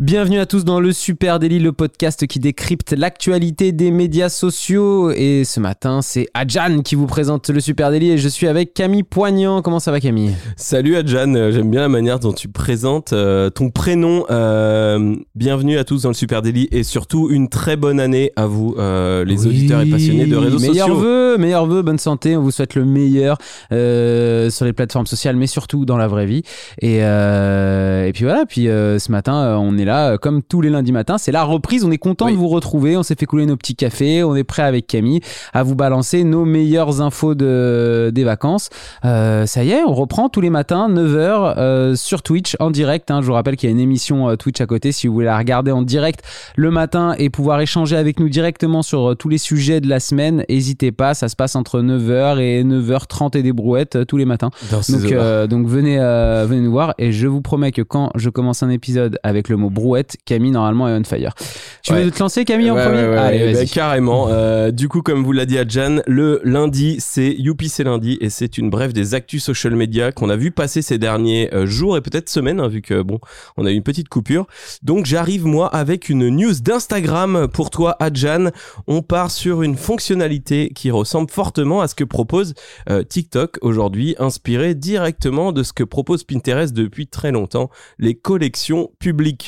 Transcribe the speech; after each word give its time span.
Bienvenue 0.00 0.40
à 0.40 0.46
tous 0.46 0.64
dans 0.64 0.80
le 0.80 0.92
Super 0.92 1.38
Daily, 1.38 1.60
le 1.60 1.70
podcast 1.70 2.26
qui 2.26 2.40
décrypte 2.40 2.92
l'actualité 2.92 3.70
des 3.70 3.92
médias 3.92 4.28
sociaux. 4.28 5.12
Et 5.12 5.44
ce 5.44 5.60
matin, 5.60 6.02
c'est 6.02 6.26
Adjan 6.34 6.80
qui 6.82 6.96
vous 6.96 7.06
présente 7.06 7.48
le 7.48 7.60
Super 7.60 7.90
Daily 7.90 8.10
et 8.10 8.18
je 8.18 8.28
suis 8.28 8.48
avec 8.48 8.74
Camille 8.74 9.04
Poignant. 9.04 9.62
Comment 9.62 9.78
ça 9.78 9.92
va 9.92 10.00
Camille? 10.00 10.34
Salut 10.56 10.96
Adjan, 10.96 11.34
Euh, 11.36 11.52
j'aime 11.52 11.70
bien 11.70 11.80
la 11.80 11.88
manière 11.88 12.18
dont 12.18 12.32
tu 12.32 12.48
présentes 12.48 13.12
euh, 13.12 13.50
ton 13.50 13.70
prénom. 13.70 14.24
Euh, 14.30 15.14
bienvenue 15.36 15.78
à 15.78 15.84
tous 15.84 16.02
dans 16.02 16.08
le 16.10 16.14
Super 16.14 16.42
Daily 16.42 16.68
et 16.72 16.82
surtout 16.82 17.30
une 17.30 17.48
très 17.48 17.76
bonne 17.76 18.00
année 18.00 18.32
à 18.34 18.46
vous, 18.46 18.74
euh, 18.78 19.24
les 19.24 19.42
Oui, 19.42 19.48
auditeurs 19.48 19.80
et 19.82 19.86
passionnés 19.90 20.26
de 20.26 20.36
réseaux 20.36 20.58
meilleurs 20.58 20.88
sociaux. 20.88 21.00
Vœux, 21.02 21.38
meilleurs 21.38 21.66
vœux, 21.66 21.82
bonne 21.82 21.98
santé. 21.98 22.36
On 22.36 22.42
vous 22.42 22.50
souhaite 22.50 22.74
le 22.74 22.84
meilleur 22.84 23.38
sur 23.70 24.64
les 24.64 24.72
plateformes 24.72 25.06
sociales, 25.06 25.36
mais 25.36 25.46
surtout 25.46 25.84
dans 25.84 25.96
la 25.96 26.08
vraie 26.08 26.26
vie. 26.26 26.42
Et, 26.82 26.96
et 26.96 28.10
puis 28.12 28.24
voilà, 28.24 28.44
puis 28.48 28.64
ce 28.64 29.12
matin, 29.12 29.34
euh, 29.44 29.63
on 29.64 29.76
est 29.78 29.84
là 29.84 30.12
euh, 30.12 30.16
comme 30.18 30.42
tous 30.42 30.60
les 30.60 30.70
lundis 30.70 30.92
matins. 30.92 31.18
C'est 31.18 31.32
la 31.32 31.42
reprise. 31.44 31.84
On 31.84 31.90
est 31.90 31.98
content 31.98 32.26
Oui. 32.26 32.32
de 32.32 32.36
vous 32.36 32.48
retrouver. 32.48 32.96
On 32.96 33.02
s'est 33.02 33.14
fait 33.18 33.26
couler 33.26 33.46
nos 33.46 33.56
petits 33.56 33.74
cafés. 33.76 34.22
On 34.22 34.36
est 34.36 34.44
prêt 34.44 34.62
avec 34.62 34.86
Camille 34.86 35.20
à 35.52 35.62
vous 35.62 35.74
balancer 35.74 36.24
nos 36.24 36.44
meilleures 36.44 37.00
infos 37.00 37.34
de, 37.34 38.10
des 38.14 38.24
vacances. 38.24 38.70
Euh, 39.04 39.46
ça 39.46 39.64
y 39.64 39.70
est, 39.70 39.82
on 39.84 39.92
reprend 39.94 40.28
tous 40.28 40.40
les 40.40 40.50
matins, 40.50 40.88
9h 40.88 41.54
euh, 41.58 41.94
sur 41.96 42.22
Twitch 42.22 42.56
en 42.60 42.70
direct. 42.70 43.10
hein. 43.10 43.20
Je 43.22 43.26
vous 43.26 43.32
rappelle 43.32 43.56
qu'il 43.56 43.68
y 43.68 43.72
a 43.72 43.74
une 43.74 43.80
émission 43.80 44.36
Twitch 44.36 44.60
à 44.60 44.66
côté 44.66 44.92
si 44.92 45.06
vous 45.06 45.14
voulez 45.14 45.26
la 45.26 45.38
regarder 45.38 45.70
en 45.70 45.82
direct 45.82 46.22
le 46.56 46.70
matin 46.70 47.14
et 47.18 47.30
pouvoir 47.30 47.60
échanger 47.60 47.96
avec 47.96 48.20
nous 48.20 48.28
directement 48.28 48.82
sur 48.82 49.16
tous 49.18 49.28
les 49.28 49.38
sujets 49.38 49.80
de 49.80 49.88
la 49.88 50.00
semaine. 50.00 50.44
N'hésitez 50.48 50.92
pas, 50.92 51.14
ça 51.14 51.28
se 51.28 51.36
passe 51.36 51.56
entre 51.56 51.80
9h 51.80 52.38
et 52.38 52.64
9h30 52.64 53.36
et 53.36 53.42
des 53.42 53.52
brouettes 53.52 54.06
tous 54.06 54.16
les 54.16 54.24
matins. 54.24 54.50
Dans 54.70 54.80
Donc, 54.80 55.48
donc 55.50 55.66
venez, 55.66 55.96
venez 55.98 56.60
nous 56.60 56.70
voir 56.70 56.94
et 56.98 57.12
je 57.12 57.26
vous 57.26 57.40
promets 57.40 57.72
que 57.72 57.82
quand 57.82 58.10
je 58.14 58.30
commence 58.30 58.62
un 58.62 58.70
épisode 58.70 59.18
avec 59.22 59.48
le 59.48 59.53
mot 59.56 59.70
brouette, 59.70 60.16
Camille 60.24 60.50
normalement 60.50 60.88
est 60.88 60.92
on 60.98 61.04
fire. 61.04 61.34
Tu 61.82 61.92
Ouais. 61.92 62.04
veux 62.04 62.10
te 62.10 62.18
lancer 62.20 62.44
Camille 62.44 62.70
en 62.70 62.76
Ouais, 62.76 62.84
premier 62.84 63.06
ouais, 63.08 63.16
Allez, 63.16 63.52
vas-y. 63.52 63.64
bah, 63.66 63.70
carrément. 63.72 64.28
Euh, 64.30 64.70
du 64.70 64.88
coup, 64.88 65.02
comme 65.02 65.22
vous 65.22 65.32
l'a 65.32 65.46
dit 65.46 65.58
Adjan, 65.58 66.00
le 66.06 66.40
lundi, 66.44 66.96
c'est 66.98 67.34
Youpi, 67.38 67.68
c'est 67.68 67.84
lundi, 67.84 68.16
et 68.20 68.30
c'est 68.30 68.56
une 68.58 68.70
brève 68.70 68.92
des 68.92 69.14
actus 69.14 69.42
social 69.44 69.74
media 69.76 70.12
qu'on 70.12 70.30
a 70.30 70.36
vu 70.36 70.50
passer 70.50 70.82
ces 70.82 70.98
derniers 70.98 71.52
euh, 71.54 71.66
jours 71.66 71.96
et 71.96 72.00
peut-être 72.00 72.28
semaines, 72.28 72.60
hein, 72.60 72.68
vu 72.68 72.80
que 72.82 73.02
bon, 73.02 73.18
on 73.56 73.66
a 73.66 73.70
eu 73.70 73.74
une 73.74 73.82
petite 73.82 74.08
coupure. 74.08 74.46
Donc, 74.82 75.06
j'arrive 75.06 75.46
moi 75.46 75.68
avec 75.68 76.08
une 76.08 76.28
news 76.28 76.54
d'Instagram 76.60 77.48
pour 77.52 77.70
toi, 77.70 77.96
Adjan. 78.00 78.50
On 78.86 79.02
part 79.02 79.30
sur 79.30 79.62
une 79.62 79.76
fonctionnalité 79.76 80.70
qui 80.74 80.90
ressemble 80.90 81.30
fortement 81.30 81.80
à 81.80 81.88
ce 81.88 81.94
que 81.94 82.04
propose 82.04 82.54
euh, 82.90 83.02
TikTok 83.02 83.58
aujourd'hui, 83.62 84.14
inspiré 84.18 84.74
directement 84.74 85.52
de 85.52 85.62
ce 85.62 85.72
que 85.72 85.84
propose 85.84 86.24
Pinterest 86.24 86.72
depuis 86.74 87.06
très 87.06 87.32
longtemps, 87.32 87.70
les 87.98 88.14
collections 88.14 88.90
publiques. 88.98 89.43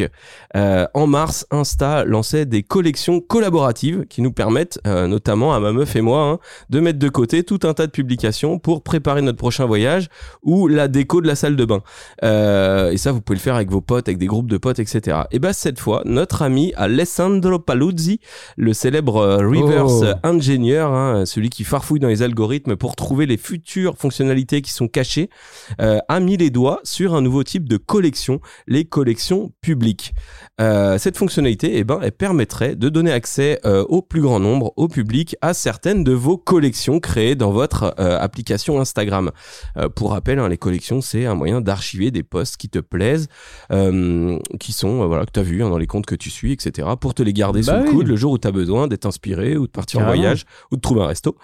Euh, 0.56 0.86
en 0.94 1.06
mars, 1.06 1.46
Insta 1.50 2.04
lançait 2.04 2.46
des 2.46 2.62
collections 2.62 3.20
collaboratives 3.20 4.06
qui 4.08 4.22
nous 4.22 4.32
permettent, 4.32 4.78
euh, 4.86 5.06
notamment 5.06 5.54
à 5.54 5.60
ma 5.60 5.72
meuf 5.72 5.96
et 5.96 6.00
moi, 6.00 6.22
hein, 6.22 6.38
de 6.70 6.80
mettre 6.80 6.98
de 6.98 7.08
côté 7.08 7.42
tout 7.42 7.60
un 7.64 7.74
tas 7.74 7.86
de 7.86 7.92
publications 7.92 8.58
pour 8.58 8.82
préparer 8.82 9.22
notre 9.22 9.38
prochain 9.38 9.66
voyage 9.66 10.08
ou 10.42 10.68
la 10.68 10.88
déco 10.88 11.20
de 11.20 11.26
la 11.26 11.34
salle 11.34 11.56
de 11.56 11.64
bain. 11.64 11.82
Euh, 12.22 12.90
et 12.90 12.96
ça, 12.96 13.12
vous 13.12 13.20
pouvez 13.20 13.36
le 13.36 13.42
faire 13.42 13.54
avec 13.54 13.70
vos 13.70 13.80
potes, 13.80 14.08
avec 14.08 14.18
des 14.18 14.26
groupes 14.26 14.50
de 14.50 14.58
potes, 14.58 14.78
etc. 14.78 15.18
Et 15.30 15.38
ben 15.38 15.52
cette 15.52 15.78
fois, 15.78 16.02
notre 16.04 16.42
ami 16.42 16.72
Alessandro 16.76 17.58
Paluzzi, 17.58 18.20
le 18.56 18.72
célèbre 18.72 19.38
reverse 19.42 20.04
Oh. 20.06 20.26
engineer, 20.26 20.86
hein, 20.86 21.26
celui 21.26 21.50
qui 21.50 21.64
farfouille 21.64 22.00
dans 22.00 22.08
les 22.08 22.22
algorithmes 22.22 22.76
pour 22.76 22.96
trouver 22.96 23.26
les 23.26 23.36
futures 23.36 23.96
fonctionnalités 23.96 24.62
qui 24.62 24.70
sont 24.70 24.88
cachées, 24.88 25.30
a 25.78 26.20
mis 26.20 26.36
les 26.36 26.50
doigts 26.50 26.80
sur 26.84 27.14
un 27.14 27.20
nouveau 27.20 27.42
type 27.42 27.68
de 27.68 27.76
collection, 27.76 28.40
les 28.66 28.84
collections 28.84 29.52
publiques. 29.60 29.85
Euh, 30.58 30.96
cette 30.96 31.18
fonctionnalité, 31.18 31.72
eh 31.76 31.84
ben, 31.84 32.00
elle 32.02 32.12
permettrait 32.12 32.76
de 32.76 32.88
donner 32.88 33.12
accès 33.12 33.60
euh, 33.66 33.84
au 33.88 34.00
plus 34.00 34.22
grand 34.22 34.40
nombre, 34.40 34.72
au 34.76 34.88
public, 34.88 35.36
à 35.42 35.52
certaines 35.52 36.02
de 36.02 36.12
vos 36.12 36.38
collections 36.38 36.98
créées 36.98 37.34
dans 37.34 37.50
votre 37.50 37.94
euh, 37.98 38.18
application 38.18 38.80
Instagram. 38.80 39.30
Pour 39.94 40.12
rappel, 40.12 40.38
hein, 40.38 40.48
les 40.48 40.56
collections, 40.56 41.00
c'est 41.00 41.26
un 41.26 41.34
moyen 41.34 41.60
d'archiver 41.60 42.10
des 42.10 42.22
posts 42.22 42.56
qui 42.56 42.68
te 42.68 42.78
plaisent, 42.78 43.28
qui 43.70 44.72
sont, 44.72 45.06
voilà, 45.06 45.26
que 45.26 45.32
tu 45.32 45.40
as 45.40 45.42
vu 45.42 45.58
dans 45.58 45.78
les 45.78 45.86
comptes 45.86 46.06
que 46.06 46.14
tu 46.14 46.30
suis, 46.30 46.52
etc., 46.52 46.88
pour 46.98 47.14
te 47.14 47.22
les 47.22 47.32
garder 47.32 47.60
Bah 47.62 47.80
sous 47.80 47.84
le 47.84 47.90
coude 47.90 48.06
le 48.06 48.16
jour 48.16 48.32
où 48.32 48.38
tu 48.38 48.48
as 48.48 48.52
besoin 48.52 48.88
d'être 48.88 49.06
inspiré 49.06 49.56
ou 49.56 49.66
de 49.66 49.70
partir 49.70 50.00
en 50.00 50.04
voyage 50.04 50.44
ou 50.70 50.76
de 50.76 50.80
trouver 50.80 51.02
un 51.02 51.06
resto. 51.06 51.36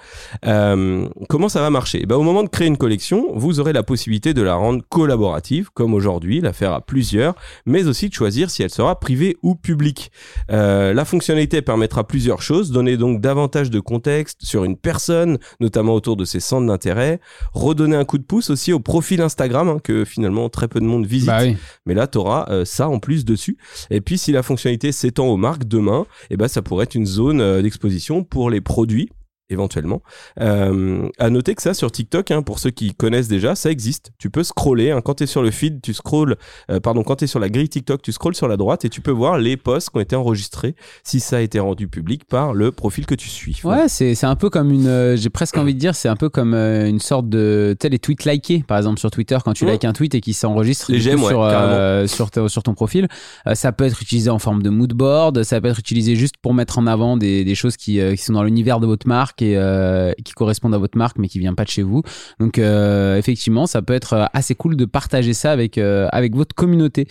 Comment 0.43 1.49
ça 1.49 1.61
va 1.61 1.71
marcher? 1.71 2.01
Eh 2.03 2.07
ben, 2.07 2.17
Au 2.17 2.23
moment 2.23 2.43
de 2.43 2.49
créer 2.49 2.69
une 2.69 2.79
collection, 2.79 3.27
vous 3.35 3.61
aurez 3.61 3.73
la 3.73 3.83
possibilité 3.83 4.35
de 4.35 4.43
la 4.43 4.55
rendre 4.55 4.83
collaborative, 4.89 5.71
comme 5.75 5.95
aujourd'hui, 5.95 6.41
la 6.41 6.53
faire 6.53 6.73
à 6.73 6.81
plusieurs, 6.81 7.35
mais 7.67 7.87
aussi 7.87 8.09
de 8.09 8.15
choisir 8.15 8.32
si 8.51 8.63
elle 8.63 8.71
sera 8.71 8.99
privée 8.99 9.37
ou 9.43 9.55
publique. 9.55 10.11
Euh, 10.51 10.93
la 10.93 11.05
fonctionnalité 11.05 11.63
permettra 11.63 12.07
plusieurs 12.07 12.43
choses, 12.43 12.71
donner 12.71 12.97
donc 12.97 13.21
davantage 13.21 13.71
de 13.71 13.81
contexte 13.81 14.39
sur 14.45 14.65
une 14.65 14.77
personne, 14.77 15.39
notamment 15.61 15.95
autour 15.95 16.17
de 16.17 16.25
ses 16.25 16.41
centres 16.41 16.67
d'intérêt, 16.67 17.21
redonner 17.53 17.97
un 17.97 18.05
coup 18.05 18.19
de 18.19 18.25
pouce 18.25 18.51
aussi 18.51 18.73
au 18.73 18.81
profil 18.81 19.21
Instagram, 19.21 19.69
hein, 19.69 19.79
que 19.83 20.05
finalement 20.05 20.49
très 20.49 20.69
peu 20.69 20.81
de 20.81 20.87
monde 20.87 21.07
visite, 21.07 21.29
Bah 21.29 21.41
oui. 21.43 21.57
mais 21.87 21.95
là 21.95 22.07
tu 22.07 22.19
auras 22.19 22.65
ça 22.65 22.89
en 22.89 22.99
plus 22.99 23.25
dessus. 23.25 23.57
Et 23.91 24.01
puis 24.01 24.19
si 24.19 24.33
la 24.33 24.43
fonctionnalité 24.43 24.93
s'étend 24.93 25.27
aux 25.27 25.37
marques 25.37 25.65
demain, 25.65 26.07
eh 26.31 26.37
ben, 26.37 26.49
ça 26.49 26.63
pourrait 26.63 26.85
être 26.85 26.95
une 26.95 27.07
zone 27.07 27.41
euh, 27.41 27.63
d'exposition 27.63 28.25
pour 28.25 28.51
les 28.51 28.61
produits 28.61 29.09
éventuellement. 29.53 30.03
Euh, 30.41 31.09
à 31.19 31.31
noter 31.31 31.55
que 31.55 31.63
ça 31.63 31.75
sur 31.75 31.91
TikTok, 31.93 32.31
hein, 32.31 32.43
pour 32.43 32.59
ceux 32.59 32.71
qui 32.71 32.95
connaissent 32.95 33.29
déjà, 33.29 33.55
ça 33.55 33.71
existe. 33.71 34.13
Tu 34.19 34.31
peux 34.31 34.43
scroller. 34.43 34.91
hein, 34.91 35.01
quand 35.03 35.15
tu 35.15 35.25
es 35.25 35.27
sur 35.27 35.43
le 35.43 35.51
feed, 35.51 35.81
tu 35.83 35.95
scrolles, 35.95 36.37
euh, 36.71 36.81
pardon, 36.81 37.03
quand 37.03 37.17
tu 37.17 37.25
es 37.25 37.27
sur 37.27 37.39
la 37.41 37.49
grille 37.49 37.69
TikTok, 37.69 38.03
tu 38.03 38.13
scrolles 38.13 38.35
sur 38.35 38.49
la 38.49 38.57
droite 38.57 38.85
et 38.85 38.89
tu 38.89 39.01
peux 39.01 39.11
voir 39.11 39.39
les 39.39 39.57
posts 39.57 39.91
qui 39.91 39.97
ont 39.99 40.01
été 40.01 40.17
enregistrés 40.17 40.75
si 41.05 41.21
ça 41.21 41.37
a 41.37 41.41
été 41.41 41.61
rendu 41.61 41.89
public 41.89 42.25
par 42.25 42.55
le 42.55 42.73
profil 42.73 43.07
que 43.07 43.15
tu 43.15 43.29
suis. 43.29 43.61
Ouais, 43.65 43.89
c'est 43.89 44.15
c'est 44.15 44.27
un 44.27 44.37
peu 44.37 44.51
comme 44.51 44.71
une. 44.73 44.87
euh, 44.87 45.17
J'ai 45.17 45.31
presque 45.31 45.57
envie 45.59 45.75
de 45.75 45.79
dire, 45.79 45.95
c'est 45.95 46.09
un 46.09 46.17
peu 46.17 46.29
comme 46.29 46.55
euh, 46.55 46.89
une 46.89 47.01
sorte 47.01 47.29
de. 47.29 47.77
Tu 47.79 47.89
les 47.89 47.99
tweets 47.99 48.25
likés, 48.25 48.65
par 48.67 48.79
exemple, 48.79 48.99
sur 48.99 49.11
Twitter, 49.11 49.39
quand 49.45 49.53
tu 49.53 49.65
Ouais. 49.65 49.73
likes 49.73 49.85
un 49.85 49.93
tweet 49.93 50.15
et 50.15 50.21
qu'il 50.21 50.35
s'enregistre 50.35 50.91
ouais, 50.93 52.07
sur, 52.09 52.51
sur, 52.51 52.63
ton 52.63 52.75
profil. 52.75 53.09
Ça 53.55 53.73
peut 53.73 53.85
être 53.85 54.01
utilisé 54.03 54.31
en 54.31 54.39
forme 54.39 54.63
de 54.63 54.71
mood 54.71 54.93
board, 54.93 55.43
ça 55.43 55.61
peut 55.61 55.69
être 55.69 55.79
utilisé 55.79 56.17
juste 56.17 56.37
pour 56.41 56.55
mettre 56.55 56.79
en 56.79 56.87
avant 56.87 57.17
des, 57.17 57.45
des 57.45 57.55
choses 57.55 57.77
qui, 57.77 58.01
qui 58.17 58.23
sont 58.23 58.33
dans 58.33 58.43
l'univers 58.43 58.81
de 58.81 58.87
votre 58.87 59.07
marque 59.07 59.42
et 59.43 59.57
euh, 59.57 60.13
qui 60.25 60.33
correspondent 60.33 60.75
à 60.75 60.79
votre 60.79 60.97
marque, 60.97 61.19
mais 61.19 61.29
qui 61.29 61.39
viennent 61.39 61.55
pas 61.55 61.65
de 61.65 61.69
chez 61.71 61.83
vous. 61.83 62.03
Donc, 62.41 62.59
euh, 62.59 63.17
effectivement, 63.17 63.67
ça 63.67 63.83
peut 63.83 63.93
être 63.95 64.15
euh, 64.15 64.25
assez 64.33 64.55
cool 64.55 64.77
de 64.77 64.85
partager 64.85 65.35
ça 65.35 65.53
avec, 65.53 65.79
euh, 65.79 66.09
avec 66.13 66.35
votre 66.35 66.55
communauté. 66.55 67.07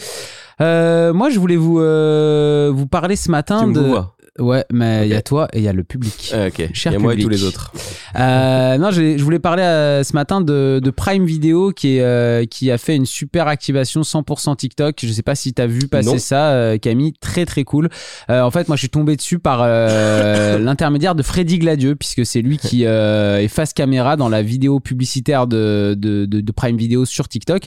Moi, 0.60 1.30
je 1.32 1.40
voulais 1.40 1.56
vous, 1.56 1.76
vous 1.76 2.88
parler 2.88 3.16
ce 3.16 3.32
matin 3.32 3.62
Tu 3.62 3.68
me 3.68 3.74
de. 3.74 3.80
vois. 3.82 4.16
Ouais, 4.40 4.64
mais 4.72 5.08
il 5.08 5.12
y 5.12 5.14
a 5.16 5.22
toi 5.22 5.50
et 5.52 5.58
il 5.58 5.64
y 5.64 5.68
a 5.68 5.74
le 5.74 5.84
public. 5.84 6.32
Ah, 6.34 6.48
ok. 6.48 6.70
Cher 6.74 6.94
Il 6.94 6.96
y 6.96 6.96
a 6.96 7.00
moi 7.00 7.14
et 7.14 7.18
tous 7.18 7.28
les 7.28 7.44
autres. 7.44 7.74
Euh, 8.18 8.78
non, 8.78 8.90
je 8.90 9.22
voulais 9.22 9.40
parler 9.40 9.64
euh, 9.64 10.04
ce 10.06 10.14
matin 10.14 10.40
de, 10.40 10.80
de 10.82 10.90
Prime 10.90 11.26
Video 11.26 11.74
qui, 11.74 11.98
est, 11.98 12.02
euh, 12.02 12.46
qui 12.46 12.72
a 12.72 12.78
fait 12.78 12.96
une 12.96 13.06
super 13.06 13.50
activation 13.50 14.02
100% 14.02 14.56
TikTok. 14.56 14.96
Je 15.04 15.12
sais 15.12 15.22
pas 15.22 15.36
si 15.36 15.54
tu 15.54 15.62
as 15.62 15.68
vu 15.68 15.90
passer 15.90 16.12
Non. 16.12 16.18
ça, 16.18 16.78
Camille. 16.82 17.12
Très, 17.20 17.46
très 17.46 17.66
cool. 17.66 17.90
En 18.30 18.50
fait, 18.52 18.70
moi, 18.70 18.78
je 18.78 18.82
suis 18.82 18.90
tombé 18.90 19.18
dessus 19.18 19.38
par 19.38 19.68
l'intermédiaire 20.60 21.14
de 21.14 21.24
Freddy 21.24 21.60
Gladieux, 21.60 21.96
puisque 21.96 22.26
c'est 22.26 22.42
lui 22.42 22.58
qui 22.58 22.84
est 22.84 23.48
face 23.50 23.74
caméra 23.74 24.16
dans 24.16 24.30
la 24.30 24.42
vidéo 24.42 24.80
publicitaire 24.80 25.46
de, 25.46 25.94
de, 25.98 26.26
de, 26.26 26.40
de 26.40 26.52
Prime 26.54 26.78
Video 26.78 27.04
sur 27.04 27.28
TikTok. 27.28 27.64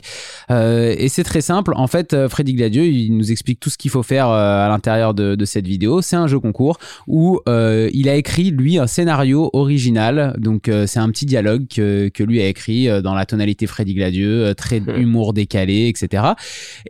Et 0.49 1.07
c'est 1.09 1.23
très 1.23 1.41
simple. 1.41 1.73
En 1.75 1.85
fait, 1.87 2.27
Freddy 2.27 2.55
Gladieux, 2.55 2.85
il 2.85 3.15
nous 3.15 3.31
explique 3.31 3.59
tout 3.59 3.69
ce 3.69 3.77
qu'il 3.77 3.91
faut 3.91 4.03
faire 4.03 4.29
à 4.29 4.67
l'intérieur 4.67 5.13
de, 5.13 5.35
de 5.35 5.45
cette 5.45 5.67
vidéo. 5.67 6.01
C'est 6.01 6.15
un 6.15 6.25
jeu 6.25 6.39
concours 6.39 6.55
où 7.07 7.39
euh, 7.47 7.89
il 7.93 8.09
a 8.09 8.15
écrit 8.15 8.51
lui 8.51 8.77
un 8.77 8.87
scénario 8.87 9.49
original. 9.53 10.35
Donc 10.37 10.69
euh, 10.69 10.87
c'est 10.87 10.99
un 10.99 11.09
petit 11.09 11.25
dialogue 11.25 11.65
que, 11.67 12.09
que 12.09 12.23
lui 12.23 12.41
a 12.41 12.47
écrit 12.47 12.89
euh, 12.89 13.01
dans 13.01 13.13
la 13.13 13.25
tonalité 13.25 13.67
Freddy 13.67 13.93
Gladieux, 13.93 14.53
très 14.55 14.77
humour 14.77 15.33
décalé, 15.33 15.87
etc. 15.87 16.23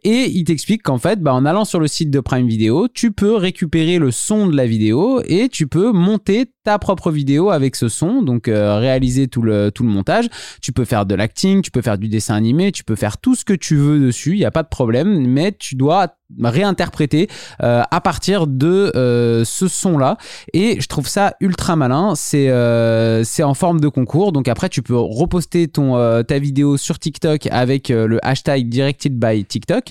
Et 0.04 0.30
il 0.30 0.44
t'explique 0.44 0.84
qu'en 0.84 0.98
fait, 0.98 1.22
bah, 1.22 1.34
en 1.34 1.46
allant 1.46 1.66
sur 1.66 1.80
le 1.80 1.88
site 1.88 2.10
de 2.10 2.20
Prime 2.20 2.48
Video, 2.48 2.88
tu 2.88 3.12
peux 3.12 3.36
récupérer 3.36 4.00
le 4.00 4.12
son 4.12 4.48
de 4.48 4.56
la 4.56 4.66
vidéo 4.66 5.22
et 5.26 5.50
tu 5.50 5.68
peux 5.68 5.92
monter 5.92 6.46
ta 6.66 6.78
propre 6.80 7.12
vidéo 7.12 7.50
avec 7.50 7.76
ce 7.78 7.88
son, 7.88 8.22
donc 8.22 8.48
euh, 8.48 8.78
réaliser 8.78 9.28
tout 9.28 9.42
le, 9.42 9.72
tout 9.72 9.84
le 9.84 9.90
montage. 9.90 10.26
Tu 10.62 10.74
peux 10.74 10.84
faire 10.84 11.06
de 11.06 11.16
l'acting, 11.16 11.62
tu 11.62 11.72
peux 11.72 11.82
faire 11.82 11.98
du 11.98 12.10
dessin 12.10 12.36
animé, 12.36 12.72
tu 12.74 12.84
peux 12.84 12.96
faire 12.96 13.18
tout 13.18 13.36
ce 13.36 13.46
que 13.46 13.54
tu 13.54 13.78
veux 13.78 14.00
dessus, 14.00 14.34
il 14.34 14.40
n'y 14.40 14.46
a 14.46 14.52
pas 14.52 14.64
de 14.64 14.68
problème, 14.68 15.26
mais 15.28 15.54
tu 15.54 15.76
dois 15.76 16.16
réinterpréter 16.44 17.30
euh, 17.62 17.84
à 17.92 18.02
partir 18.02 18.48
de 18.48 18.92
euh, 18.96 19.46
ce 19.46 19.68
son 19.68 19.98
là 20.00 20.18
et 20.54 20.82
je 20.82 20.88
trouve 20.88 21.08
ça 21.08 21.36
ultra 21.40 21.76
malin 21.76 22.14
c'est 22.16 22.50
euh, 22.50 23.24
c'est 23.24 23.44
en 23.44 23.54
forme 23.54 23.80
de 23.80 23.88
concours 23.90 24.32
donc 24.32 24.48
après 24.48 24.68
tu 24.70 24.82
peux 24.82 24.98
reposter 24.98 25.68
ton 25.68 25.98
euh, 25.98 26.24
ta 26.24 26.40
vidéo 26.40 26.78
sur 26.78 26.98
TikTok 26.98 27.46
avec 27.52 27.92
euh, 27.92 28.08
le 28.08 28.26
hashtag 28.26 28.70
directed 28.70 29.20
by 29.20 29.46
TikTok 29.46 29.84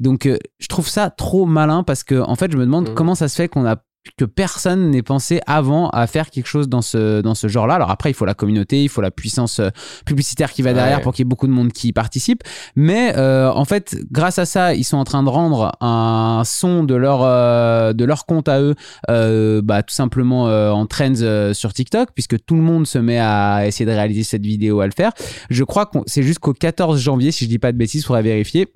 donc 0.00 0.24
euh, 0.24 0.38
je 0.60 0.68
trouve 0.68 0.88
ça 0.88 1.10
trop 1.10 1.44
malin 1.44 1.82
parce 1.82 2.04
que 2.04 2.18
en 2.20 2.36
fait 2.36 2.50
je 2.50 2.56
me 2.56 2.64
demande 2.64 2.88
Mhm. 2.88 2.94
comment 2.94 3.14
ça 3.14 3.28
se 3.28 3.36
fait 3.36 3.48
qu'on 3.48 3.66
a 3.66 3.76
que 4.16 4.24
personne 4.24 4.90
n'ait 4.90 5.02
pensé 5.02 5.40
avant 5.46 5.88
à 5.90 6.06
faire 6.06 6.30
quelque 6.30 6.46
chose 6.46 6.68
dans 6.68 6.82
ce, 6.82 7.20
dans 7.20 7.34
ce 7.34 7.46
genre-là. 7.48 7.74
Alors 7.74 7.90
après, 7.90 8.10
il 8.10 8.14
faut 8.14 8.24
la 8.24 8.34
communauté, 8.34 8.82
il 8.82 8.88
faut 8.88 9.00
la 9.00 9.10
puissance 9.10 9.60
euh, 9.60 9.70
publicitaire 10.04 10.52
qui 10.52 10.62
va 10.62 10.72
derrière 10.72 10.98
Ouais. 10.98 11.02
pour 11.02 11.12
qu'il 11.14 11.24
y 11.24 11.26
ait 11.26 11.28
beaucoup 11.28 11.46
de 11.46 11.52
monde 11.52 11.72
qui 11.72 11.88
y 11.88 11.92
participe. 11.92 12.42
Mais 12.76 13.16
euh, 13.16 13.50
en 13.50 13.64
fait, 13.64 13.96
grâce 14.10 14.38
à 14.38 14.44
ça, 14.44 14.74
ils 14.74 14.84
sont 14.84 14.96
en 14.96 15.04
train 15.04 15.22
de 15.22 15.28
rendre 15.28 15.72
un 15.80 16.42
son 16.44 16.82
de 16.84 16.94
leur, 16.94 17.22
euh, 17.22 17.92
de 17.92 18.04
leur 18.04 18.26
compte 18.26 18.48
à 18.48 18.60
eux, 18.60 18.74
euh, 19.08 19.62
bah, 19.62 19.82
tout 19.82 19.94
simplement 19.94 20.48
euh, 20.48 20.70
en 20.70 20.86
trends 20.86 21.20
euh, 21.22 21.54
sur 21.54 21.72
TikTok, 21.72 22.10
puisque 22.14 22.44
tout 22.44 22.56
le 22.56 22.62
monde 22.62 22.86
se 22.86 22.98
met 22.98 23.18
à 23.20 23.66
essayer 23.66 23.86
de 23.86 23.92
réaliser 23.92 24.24
cette 24.24 24.44
vidéo, 24.44 24.80
à 24.80 24.86
le 24.86 24.92
faire. 24.96 25.12
Je 25.50 25.62
crois 25.64 25.86
que 25.86 25.98
c'est 26.06 26.22
jusqu'au 26.22 26.52
14 26.52 27.00
janvier, 27.00 27.30
si 27.30 27.44
je 27.44 27.48
dis 27.48 27.58
pas 27.58 27.72
de 27.72 27.78
bêtises, 27.78 28.04
faudrait 28.04 28.22
vérifier. 28.22 28.68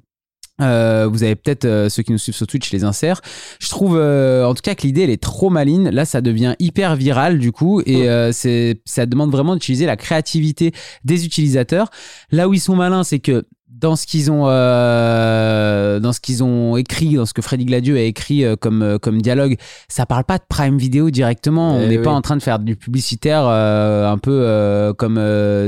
Euh, 0.61 1.07
vous 1.11 1.23
avez 1.23 1.37
peut-être 1.37 1.67
euh, 1.67 1.89
ceux 1.89 2.03
qui 2.03 2.13
nous 2.13 2.19
suivent 2.19 2.35
sur 2.35 2.47
Twitch 2.47 2.71
les 2.73 2.85
insères. 2.85 3.21
Je 3.61 3.69
trouve 3.69 3.97
euh, 3.99 4.45
en 4.47 4.55
tout 4.55 4.63
cas 4.63 4.75
que 4.75 4.83
l'idée 4.83 5.03
elle 5.03 5.11
est 5.11 5.23
trop 5.23 5.51
maligne. 5.51 5.91
Là, 5.91 6.05
ça 6.05 6.21
devient 6.21 6.55
hyper 6.59 6.97
viral 6.97 7.39
du 7.39 7.53
coup 7.53 7.83
et 7.85 8.09
euh, 8.09 8.33
c'est 8.33 8.81
ça 8.85 9.07
demande 9.07 9.31
vraiment 9.31 9.55
d'utiliser 9.55 9.87
la 9.87 9.97
créativité 9.97 10.73
des 11.05 11.27
utilisateurs. 11.27 11.91
Là 12.31 12.49
où 12.49 12.55
ils 12.55 12.61
sont 12.61 12.77
malins, 12.77 13.05
c'est 13.05 13.19
que 13.19 13.45
dans 13.69 13.97
ce 13.97 14.07
qu'ils 14.07 14.31
ont 14.31 14.45
euh, 14.47 15.99
dans 16.01 16.13
ce 16.13 16.21
qu'ils 16.21 16.43
ont 16.45 16.77
écrit, 16.77 17.15
dans 17.17 17.27
ce 17.27 17.35
que 17.35 17.43
Freddy 17.43 17.65
Gladieux 17.65 17.97
a 17.97 18.01
écrit 18.01 18.45
euh, 18.45 18.57
comme 18.57 18.83
euh, 18.83 18.99
comme 18.99 19.21
dialogue, 19.21 19.57
ça 19.89 20.07
parle 20.07 20.25
pas 20.25 20.39
de 20.39 20.45
Prime 20.49 20.79
Video 20.79 21.11
directement. 21.11 21.77
On 21.77 21.83
Eh 21.83 21.89
n'est 21.89 21.99
oui. 21.99 22.05
pas 22.05 22.13
en 22.13 22.21
train 22.23 22.37
de 22.37 22.43
faire 22.43 22.59
du 22.59 22.77
publicitaire 22.77 23.47
un 23.47 24.19
peu 24.19 24.95
comme 24.97 25.17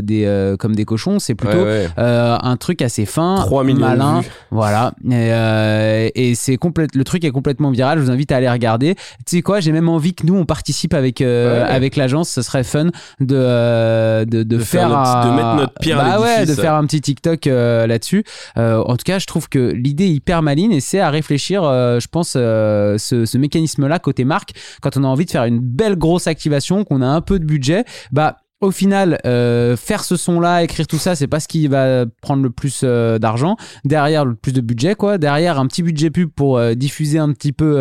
des 0.03 0.55
comme 0.59 0.75
des 0.77 0.85
cochons. 0.85 1.19
C'est 1.19 1.35
plutôt 1.35 1.59
Ouais, 1.59 1.87
ouais. 1.87 1.89
un 1.97 2.57
truc 2.57 2.83
assez 2.83 3.05
fin, 3.05 3.37
3 3.37 3.65
millions 3.65 3.81
malin. 3.81 4.21
Voilà. 4.51 4.93
Et, 5.11 6.31
et 6.31 6.35
c'est 6.35 6.57
complète. 6.57 6.95
Le 6.95 7.05
truc 7.05 7.25
est 7.25 7.31
complètement 7.31 7.71
viral. 7.71 7.99
Je 7.99 8.05
vous 8.05 8.11
invite 8.11 8.33
à 8.33 8.37
aller 8.37 8.49
regarder. 8.51 8.95
Tu 9.27 9.37
sais 9.37 9.43
quoi? 9.43 9.61
J'ai 9.61 9.73
même 9.73 9.89
envie 9.89 10.15
que 10.15 10.25
nous 10.27 10.37
on 10.37 10.45
participe 10.47 10.95
avec 10.95 11.19
Ouais. 11.21 11.27
avec 11.69 11.97
l'agence. 11.97 12.29
Ce 12.31 12.43
serait 12.43 12.65
fun 12.65 12.87
de 13.21 14.25
de, 14.25 14.25
de, 14.25 14.43
De 14.43 14.59
faire 14.59 14.83
faire, 14.83 14.89
notre- 14.89 15.11
un- 15.11 15.31
de 15.31 15.37
mettre 15.37 15.55
notre 15.57 15.75
pierre 15.81 16.01
à 16.01 16.05
bah 16.17 16.21
ouais, 16.21 16.47
de 16.47 16.55
faire 16.55 16.75
un 16.75 16.85
petit 16.87 17.01
TikTok 17.01 17.47
là-dessus. 17.89 18.25
Euh, 18.57 18.83
en 18.85 18.97
tout 18.97 19.05
cas, 19.05 19.19
je 19.19 19.27
trouve 19.27 19.49
que 19.49 19.73
l'idée 19.73 20.07
hyper 20.07 20.43
maline 20.43 20.73
et 20.73 20.81
c'est 20.81 21.01
à 21.01 21.11
réfléchir. 21.11 21.65
euh, 21.65 21.99
je 22.01 22.09
pense 22.09 22.35
euh, 22.37 22.99
ce, 22.99 23.25
ce 23.25 23.39
mécanisme-là 23.39 23.99
côté 23.99 24.25
marque 24.25 24.53
quand 24.81 24.97
on 24.97 25.05
a 25.05 25.07
envie 25.07 25.25
de 25.25 25.31
faire 25.31 25.45
une 25.45 25.61
belle 25.61 25.97
grosse 25.97 26.27
activation, 26.27 26.85
qu'on 26.85 27.03
a 27.03 27.07
un 27.07 27.21
peu 27.21 27.39
de 27.39 27.45
budget, 27.45 27.85
bah 28.13 28.37
au 28.61 28.73
final, 28.73 29.21
faire 29.23 30.03
ce 30.03 30.17
son-là, 30.17 30.65
écrire 30.65 30.89
tout 30.89 30.99
ça, 30.99 31.15
c'est 31.15 31.29
pas 31.29 31.39
ce 31.39 31.47
qui 31.47 31.69
va 31.69 32.07
prendre 32.21 32.43
le 32.43 32.51
plus 32.51 32.83
d'argent. 32.83 33.57
Derrière, 33.85 34.25
le 34.25 34.35
plus 34.35 34.53
de 34.53 34.61
budget, 34.61 34.97
quoi. 34.97 35.17
Derrière, 35.17 35.61
un 35.61 35.69
petit 35.69 35.85
budget 35.85 36.11
pub 36.11 36.29
pour 36.31 36.61
diffuser 36.75 37.21
un 37.21 37.33
petit 37.33 37.53
peu 37.53 37.77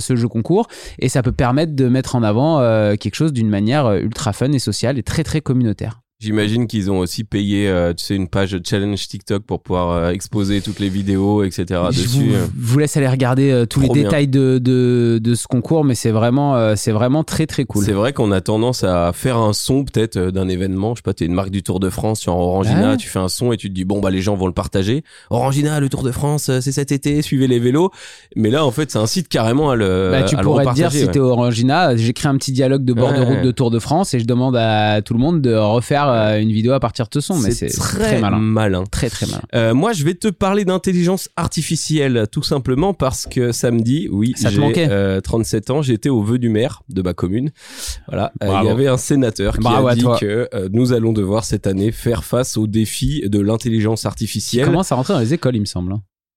ce 0.00 0.16
jeu 0.16 0.28
concours. 0.28 0.68
Et 0.98 1.10
ça 1.10 1.22
peut 1.22 1.32
permettre 1.32 1.74
de 1.76 1.86
mettre 1.86 2.16
en 2.16 2.22
avant 2.22 2.60
quelque 2.96 3.14
chose 3.14 3.34
d'une 3.34 3.50
manière 3.50 3.92
ultra 3.92 4.32
fun 4.32 4.52
et 4.52 4.58
sociale 4.58 4.98
et 4.98 5.02
très, 5.02 5.22
très 5.22 5.42
communautaire. 5.42 6.01
J'imagine 6.22 6.68
qu'ils 6.68 6.88
ont 6.88 7.00
aussi 7.00 7.24
payé, 7.24 7.68
euh, 7.68 7.92
tu 7.94 8.04
sais, 8.04 8.14
une 8.14 8.28
page 8.28 8.56
challenge 8.64 9.08
TikTok 9.08 9.42
pour 9.42 9.60
pouvoir 9.60 9.90
euh, 9.90 10.10
exposer 10.10 10.60
toutes 10.60 10.78
les 10.78 10.88
vidéos, 10.88 11.42
etc. 11.42 11.64
je 11.68 11.74
Ah, 11.74 11.88
dessus. 11.88 12.06
vous, 12.06 12.32
euh. 12.34 12.46
vous 12.56 12.78
laisse 12.78 12.96
aller 12.96 13.08
regarder 13.08 13.50
euh, 13.50 13.66
tous 13.66 13.80
Trop 13.82 13.92
les 13.92 14.00
bien. 14.00 14.08
détails 14.08 14.28
de, 14.28 14.58
de, 14.58 15.18
de 15.20 15.34
ce 15.34 15.48
concours, 15.48 15.82
mais 15.84 15.96
c'est 15.96 16.12
vraiment, 16.12 16.76
c'est 16.76 16.92
vraiment 16.92 17.24
très, 17.24 17.46
très 17.46 17.64
cool. 17.64 17.84
C'est 17.84 17.90
vrai 17.92 18.12
qu'on 18.12 18.30
a 18.30 18.40
tendance 18.40 18.84
à 18.84 19.10
faire 19.12 19.36
un 19.36 19.52
son 19.52 19.84
peut-être 19.84 20.16
d'un 20.30 20.48
événement. 20.48 20.94
Je 20.94 20.98
sais 21.00 21.02
pas, 21.02 21.12
t'es 21.12 21.24
une 21.26 21.34
marque 21.34 21.50
du 21.50 21.64
Tour 21.64 21.80
de 21.80 21.90
France 21.90 22.20
sur 22.20 22.36
Orangina, 22.36 22.92
Ouais. 22.92 22.96
tu 22.96 23.08
fais 23.08 23.18
un 23.18 23.28
son 23.28 23.52
et 23.52 23.56
tu 23.56 23.68
te 23.68 23.74
dis 23.74 23.84
bon 23.84 23.98
bah 24.00 24.10
les 24.10 24.20
gens 24.22 24.36
vont 24.36 24.46
le 24.46 24.52
partager. 24.52 25.02
Orangina, 25.30 25.80
le 25.80 25.88
Tour 25.88 26.04
de 26.04 26.12
France, 26.12 26.44
c'est 26.60 26.72
cet 26.72 26.92
été, 26.92 27.20
suivez 27.22 27.48
les 27.48 27.58
vélos. 27.58 27.90
Mais 28.36 28.50
là 28.50 28.64
en 28.64 28.70
fait 28.70 28.94
un 28.94 29.06
site 29.06 29.28
carrément 29.28 29.70
à 29.70 29.74
le. 29.76 30.10
Bah, 30.12 30.22
tu 30.22 30.36
à 30.36 30.38
le 30.38 30.44
pourrais 30.44 30.64
te 30.66 30.74
dire, 30.74 30.86
repartager, 30.86 30.98
si 31.00 31.04
ouais. 31.06 31.10
t'es 31.12 31.18
Orangina, 31.18 31.96
j'écris 31.96 32.28
un 32.28 32.36
petit 32.36 32.52
dialogue 32.52 32.84
de 32.84 32.92
bord 32.92 33.12
de 33.12 33.18
Ouais. 33.18 33.24
route 33.24 33.42
de 33.42 33.50
Tour 33.50 33.70
de 33.72 33.78
France 33.80 34.14
et 34.14 34.20
je 34.20 34.24
demande 34.24 34.56
à 34.56 35.00
tout 35.02 35.14
le 35.14 35.20
monde 35.20 35.40
de 35.40 35.54
refaire 35.54 36.11
euh, 36.12 36.40
une 36.40 36.52
vidéo 36.52 36.72
à 36.72 36.80
partir 36.80 37.06
de 37.06 37.10
ce 37.14 37.20
son. 37.20 37.38
Mais 37.38 37.50
c'est 37.50 37.68
très, 37.68 38.20
malin. 38.20 38.38
malin. 38.38 38.84
Très 38.90 39.08
très 39.10 39.26
malin. 39.26 39.42
Euh, 39.54 39.74
moi, 39.74 39.92
je 39.92 40.04
vais 40.04 40.14
te 40.14 40.28
parler 40.28 40.64
d'intelligence 40.64 41.28
artificielle, 41.36 42.26
tout 42.30 42.42
simplement 42.42 42.94
parce 42.94 43.26
que 43.26 43.52
samedi, 43.52 44.08
oui, 44.10 44.32
Ça 44.36 44.50
te 44.50 44.56
manquait? 44.58 44.88
euh, 44.90 45.20
37 45.20 45.70
ans, 45.70 45.82
j'étais 45.82 46.08
au 46.08 46.22
vœu 46.22 46.38
du 46.38 46.48
maire 46.48 46.82
de 46.88 47.02
ma 47.02 47.14
commune. 47.14 47.50
Voilà, 48.08 48.32
Euh, 48.42 48.58
il 48.62 48.66
y 48.66 48.70
avait 48.70 48.88
un 48.88 48.96
sénateur 48.96 49.54
qui 49.54 49.60
Bravo 49.60 49.88
a 49.88 49.94
dit 49.94 50.04
que 50.20 50.48
euh, 50.54 50.68
nous 50.72 50.92
allons 50.92 51.12
devoir 51.12 51.44
cette 51.44 51.66
année 51.66 51.92
faire 51.92 52.24
face 52.24 52.56
au 52.56 52.66
défi 52.66 53.22
de 53.28 53.40
l'intelligence 53.40 54.02
Qui 54.02 54.06
artificielle. 54.06 54.66
commence 54.66 54.92
à 54.92 54.96
rentrer 54.96 55.14
dans 55.14 55.20
les 55.20 55.34
écoles, 55.34 55.56
il 55.56 55.60
me 55.60 55.64
semble. 55.66 55.94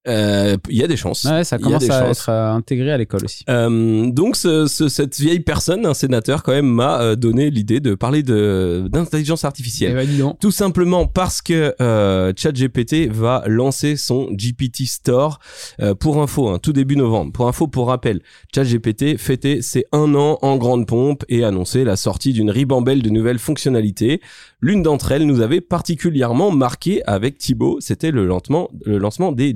Euh, 0.08 0.56
Il 0.68 0.76
y 0.76 0.82
a 0.82 0.86
des 0.86 0.96
chances. 0.96 1.24
Ouais, 1.24 1.44
ça 1.44 1.58
commence 1.58 1.88
à 1.90 2.06
chances. 2.06 2.18
être 2.20 2.28
euh, 2.30 2.52
intégré 2.52 2.90
à 2.92 2.98
l'école 2.98 3.24
aussi. 3.24 3.44
Euh, 3.48 4.10
donc 4.10 4.36
ce- 4.36 4.66
ce- 4.66 4.88
cette 4.88 5.18
vieille 5.18 5.40
personne, 5.40 5.84
un 5.86 5.94
sénateur 5.94 6.42
quand 6.42 6.52
même, 6.52 6.66
m'a 6.66 7.00
euh, 7.00 7.16
donné 7.16 7.50
l'idée 7.50 7.80
de 7.80 7.94
parler 7.94 8.22
de 8.22 8.86
d'intelligence 8.90 9.44
artificielle. 9.44 9.96
Eh 10.00 10.06
ben. 10.06 10.34
Tout 10.40 10.50
simplement 10.50 11.06
parce 11.06 11.42
que 11.42 11.74
euh, 11.80 12.32
ChatGPT 12.36 13.08
va 13.10 13.42
lancer 13.46 13.96
son 13.96 14.28
GPT 14.32 14.86
Store 14.86 15.38
euh, 15.80 15.94
pour 15.94 16.22
info, 16.22 16.48
hein, 16.48 16.58
tout 16.62 16.72
début 16.72 16.96
novembre. 16.96 17.32
Pour 17.32 17.48
info, 17.48 17.66
pour 17.66 17.88
rappel, 17.88 18.20
ChatGPT 18.54 19.16
fêtait 19.18 19.60
ses 19.62 19.86
un 19.92 20.14
an 20.14 20.38
en 20.42 20.56
grande 20.56 20.86
pompe 20.86 21.24
et 21.28 21.44
annonçait 21.44 21.84
la 21.84 21.96
sortie 21.96 22.32
d'une 22.32 22.50
ribambelle 22.50 23.02
de 23.02 23.10
nouvelles 23.10 23.38
fonctionnalités. 23.38 24.20
L'une 24.60 24.82
d'entre 24.82 25.12
elles 25.12 25.26
nous 25.26 25.40
avait 25.40 25.60
particulièrement 25.60 26.50
marqué 26.50 27.02
avec 27.06 27.38
Thibaut, 27.38 27.78
c'était 27.80 28.10
le 28.10 28.26
lancement, 28.26 28.68
le 28.84 28.98
lancement 28.98 29.32
des 29.32 29.52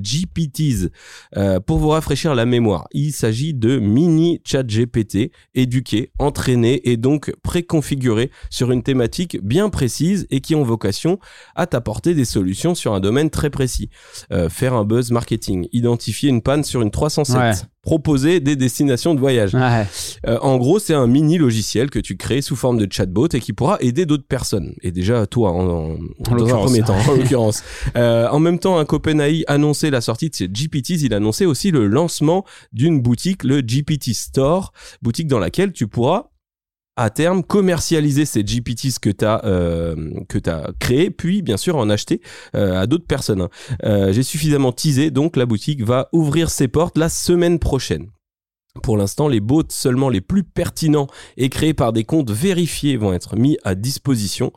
Euh, 1.36 1.60
pour 1.60 1.78
vous 1.78 1.88
rafraîchir 1.88 2.34
la 2.34 2.46
mémoire, 2.46 2.86
il 2.92 3.12
s'agit 3.12 3.54
de 3.54 3.78
mini 3.78 4.40
ChatGPT 4.44 5.32
éduqués, 5.54 6.12
entraînés 6.18 6.80
et 6.90 6.96
donc 6.96 7.32
préconfigurés 7.42 8.30
sur 8.50 8.70
une 8.70 8.82
thématique 8.82 9.38
bien 9.42 9.68
précise 9.70 10.26
et 10.30 10.40
qui 10.40 10.54
ont 10.54 10.62
vocation 10.64 11.18
à 11.54 11.66
t'apporter 11.66 12.14
des 12.14 12.24
solutions 12.24 12.74
sur 12.74 12.94
un 12.94 13.00
domaine 13.00 13.30
très 13.30 13.50
précis. 13.50 13.90
Euh, 14.32 14.48
faire 14.48 14.74
un 14.74 14.84
buzz 14.84 15.10
marketing, 15.10 15.68
identifier 15.72 16.30
une 16.30 16.42
panne 16.42 16.64
sur 16.64 16.82
une 16.82 16.90
307, 16.90 17.36
Ouais. 17.36 17.52
Proposer 17.82 18.40
des 18.40 18.56
destinations 18.56 19.14
de 19.14 19.20
voyage. 19.20 19.54
Ouais. 19.54 19.86
Euh, 20.26 20.38
en 20.42 20.58
gros, 20.58 20.78
c'est 20.78 20.94
un 20.94 21.06
mini 21.06 21.38
logiciel 21.38 21.90
que 21.90 21.98
tu 21.98 22.16
crées 22.16 22.42
sous 22.42 22.56
forme 22.56 22.78
de 22.78 22.86
chatbot 22.90 23.28
et 23.32 23.40
qui 23.40 23.52
pourra 23.52 23.78
aider 23.80 24.06
d'autres 24.06 24.26
personnes. 24.26 24.74
Et 24.82 24.92
déjà, 24.92 25.26
toi, 25.26 25.50
en, 25.52 25.68
en- 25.68 25.96
dans 26.36 26.46
un 26.54 26.58
premier 26.58 26.82
temps, 26.82 26.96
en 27.08 27.12
l'occurrence. 27.16 27.62
Euh, 27.96 28.28
en 28.28 28.38
même 28.38 28.58
temps, 28.58 28.78
un 28.78 28.84
qu'OpenAI 28.84 29.44
annonçait 29.46 29.90
la 29.90 30.00
sortie 30.00 30.28
de 30.30 30.34
ses 30.34 30.48
GPTs, 30.48 31.02
il 31.02 31.14
annonçait 31.14 31.46
aussi 31.46 31.70
le 31.70 31.86
lancement 31.86 32.44
d'une 32.72 33.00
boutique, 33.00 33.44
le 33.44 33.60
GPT 33.62 34.12
Store, 34.14 34.72
boutique 35.02 35.26
dans 35.26 35.38
laquelle 35.38 35.72
tu 35.72 35.86
pourras 35.86 36.26
à 37.00 37.08
terme 37.08 37.42
commercialiser 37.42 38.26
ces 38.26 38.44
GPTs 38.44 38.98
que 39.00 39.08
tu 39.08 39.24
as 39.24 39.42
euh, 39.46 39.96
que 40.28 40.36
tu 40.38 40.50
as 40.50 40.70
créé 40.78 41.10
puis 41.10 41.40
bien 41.40 41.56
sûr 41.56 41.76
en 41.76 41.88
acheter 41.88 42.20
euh, 42.54 42.78
à 42.78 42.86
d'autres 42.86 43.06
personnes. 43.06 43.40
hein. 43.40 43.48
Euh, 43.84 44.12
j'ai 44.12 44.22
suffisamment 44.22 44.70
teasé 44.70 45.10
donc 45.10 45.36
la 45.36 45.46
boutique 45.46 45.82
va 45.82 46.10
ouvrir 46.12 46.50
ses 46.50 46.68
portes 46.68 46.98
la 46.98 47.08
semaine 47.08 47.58
prochaine. 47.58 48.08
Pour 48.84 48.96
l'instant, 48.96 49.26
les 49.26 49.40
bots 49.40 49.64
seulement 49.68 50.08
les 50.08 50.20
plus 50.20 50.44
pertinents 50.44 51.08
et 51.36 51.48
créés 51.48 51.74
par 51.74 51.92
des 51.92 52.04
comptes 52.04 52.30
vérifiés 52.30 52.96
vont 52.96 53.12
être 53.12 53.34
mis 53.34 53.58
à 53.64 53.74
disposition. 53.74 54.52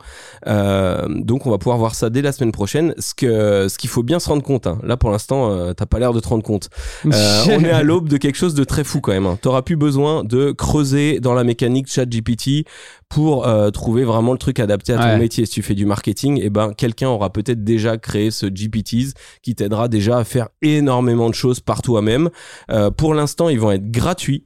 Euh, 0.46 1.08
donc, 1.08 1.46
on 1.46 1.50
va 1.50 1.58
pouvoir 1.58 1.78
voir 1.78 1.96
ça 1.96 2.10
dès 2.10 2.22
la 2.22 2.30
semaine 2.30 2.52
prochaine. 2.52 2.94
Ce 2.98 3.12
que, 3.12 3.66
ce 3.68 3.76
qu'il 3.76 3.90
faut 3.90 4.04
bien 4.04 4.20
se 4.20 4.28
rendre 4.28 4.44
compte. 4.44 4.68
hein. 4.68 4.78
Là, 4.84 4.96
pour 4.96 5.10
l'instant, 5.10 5.50
euh, 5.50 5.72
t'as 5.72 5.86
pas 5.86 5.98
l'air 5.98 6.12
de 6.12 6.20
te 6.20 6.28
rendre 6.28 6.44
compte. 6.44 6.68
Euh, 7.06 7.44
on 7.50 7.64
est 7.64 7.72
à 7.72 7.82
l'aube 7.82 8.08
de 8.08 8.16
quelque 8.16 8.36
chose 8.36 8.54
de 8.54 8.62
très 8.62 8.84
fou 8.84 9.00
quand 9.00 9.10
même. 9.10 9.26
Hein. 9.26 9.36
T'auras 9.42 9.62
plus 9.62 9.76
besoin 9.76 10.22
de 10.22 10.52
creuser 10.52 11.18
dans 11.18 11.34
la 11.34 11.42
mécanique 11.42 11.90
ChatGPT 11.90 12.66
pour 13.08 13.46
euh, 13.46 13.70
trouver 13.70 14.04
vraiment 14.04 14.32
le 14.32 14.38
truc 14.38 14.58
adapté 14.60 14.92
à 14.92 14.98
ton 14.98 15.04
Ouais. 15.04 15.18
métier. 15.18 15.46
Si 15.46 15.52
tu 15.52 15.62
fais 15.62 15.74
du 15.74 15.86
marketing, 15.86 16.40
et 16.42 16.50
ben 16.50 16.72
quelqu'un 16.72 17.08
aura 17.08 17.30
peut-être 17.32 17.62
déjà 17.64 17.96
créé 17.98 18.30
ce 18.30 18.46
GPTs 18.46 19.14
qui 19.42 19.54
t'aidera 19.54 19.88
déjà 19.88 20.18
à 20.18 20.24
faire 20.24 20.48
énormément 20.62 21.28
de 21.30 21.34
choses 21.34 21.60
par 21.60 21.82
toi-même. 21.82 22.30
Euh, 22.70 22.90
pour 22.90 23.14
l'instant, 23.14 23.48
ils 23.48 23.60
vont 23.60 23.70
être 23.72 23.90
gratuits. 23.90 24.44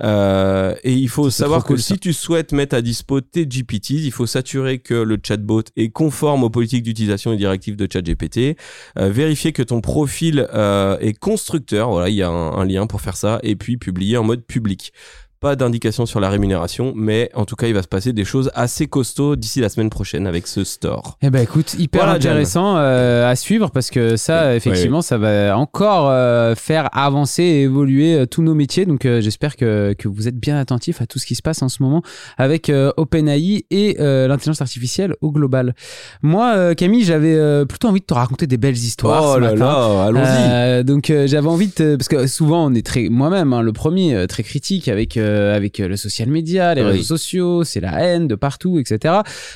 Euh, 0.00 0.74
et 0.84 0.92
il 0.92 1.08
faut 1.08 1.28
savoir 1.28 1.64
cool, 1.64 1.76
que 1.76 1.82
si 1.82 1.98
tu 1.98 2.12
souhaites 2.12 2.52
mettre 2.52 2.76
à 2.76 2.82
dispo 2.82 3.20
tes 3.20 3.46
GPTs, 3.46 3.90
il 4.04 4.12
faut 4.12 4.26
s'assurer 4.26 4.78
que 4.78 4.94
le 4.94 5.18
chatbot 5.22 5.62
est 5.76 5.88
conforme 5.90 6.44
aux 6.44 6.50
politiques 6.50 6.84
d'utilisation 6.84 7.32
et 7.32 7.36
directives 7.36 7.76
de 7.76 7.88
ChatGPT. 7.92 8.56
Euh, 8.98 9.10
vérifier 9.10 9.52
que 9.52 9.62
ton 9.64 9.80
profil 9.80 10.46
euh, 10.54 10.96
est 11.00 11.18
constructeur. 11.18 11.90
Voilà, 11.90 12.08
il 12.08 12.14
y 12.14 12.22
a 12.22 12.28
un, 12.28 12.52
un 12.52 12.64
lien 12.64 12.86
pour 12.86 13.00
faire 13.00 13.16
ça. 13.16 13.40
Et 13.42 13.56
puis 13.56 13.76
publier 13.76 14.16
en 14.16 14.22
mode 14.24 14.44
public. 14.44 14.92
Pas 15.40 15.56
d'indication 15.56 16.06
sur 16.06 16.20
la 16.20 16.30
rémunération, 16.30 16.92
mais 16.96 17.30
en 17.34 17.44
tout 17.44 17.56
cas, 17.56 17.66
il 17.66 17.74
va 17.74 17.82
se 17.82 17.88
passer 17.88 18.12
des 18.12 18.24
choses 18.24 18.50
assez 18.54 18.86
costauds 18.86 19.36
d'ici 19.36 19.60
la 19.60 19.68
semaine 19.68 19.90
prochaine 19.90 20.26
avec 20.26 20.46
ce 20.46 20.64
store. 20.64 21.18
Eh 21.22 21.30
ben 21.30 21.42
écoute, 21.42 21.74
hyper 21.78 22.02
Voilà, 22.02 22.16
intéressant 22.16 22.76
euh, 22.78 23.30
à 23.30 23.36
suivre 23.36 23.70
parce 23.70 23.90
que 23.90 24.16
ça, 24.16 24.50
Oui, 24.50 24.56
effectivement, 24.56 25.02
ça 25.02 25.18
va 25.18 25.56
encore 25.58 26.08
euh, 26.10 26.54
faire 26.54 26.88
avancer 26.96 27.42
et 27.42 27.62
évoluer 27.62 28.14
euh, 28.14 28.26
tous 28.26 28.42
nos 28.42 28.54
métiers. 28.54 28.86
Donc 28.86 29.04
euh, 29.04 29.20
j'espère 29.20 29.56
que, 29.56 29.94
que 29.98 30.08
vous 30.08 30.28
êtes 30.28 30.38
bien 30.38 30.56
attentifs 30.58 31.00
à 31.00 31.06
tout 31.06 31.18
ce 31.18 31.26
qui 31.26 31.34
se 31.34 31.42
passe 31.42 31.62
en 31.62 31.68
ce 31.68 31.82
moment 31.82 32.02
avec 32.38 32.72
OpenAI 32.96 33.64
et 33.70 33.96
l'intelligence 33.98 34.60
artificielle 34.62 35.14
au 35.20 35.32
global. 35.32 35.74
Moi, 36.22 36.74
Camille, 36.74 37.04
j'avais 37.04 37.64
plutôt 37.66 37.88
envie 37.88 38.00
de 38.00 38.06
te 38.06 38.14
raconter 38.14 38.46
des 38.46 38.56
belles 38.56 38.76
histoires. 38.76 39.22
oh 39.24 39.34
ce 39.34 39.40
là 39.40 39.52
matin. 39.52 39.64
là, 39.64 40.04
allons-y. 40.06 40.84
Donc 40.84 41.12
j'avais 41.26 41.48
envie 41.48 41.68
de 41.76 41.96
parce 41.96 42.08
que 42.08 42.26
souvent 42.26 42.66
on 42.66 42.74
est 42.74 42.84
très 42.84 43.08
moi-même 43.08 43.52
hein, 43.52 43.62
le 43.62 43.72
premier 43.72 44.26
très 44.26 44.42
critique 44.42 44.88
avec 44.88 45.18
euh, 45.26 45.56
avec 45.56 45.80
euh, 45.80 45.88
le 45.88 45.96
social 45.96 46.28
media, 46.28 46.74
les 46.74 46.82
Oui. 46.82 46.88
réseaux 46.92 47.02
sociaux, 47.16 47.64
c'est 47.64 47.80
la 47.80 48.00
haine 48.02 48.28
de 48.28 48.34
partout, 48.34 48.78
etc. 48.78 49.14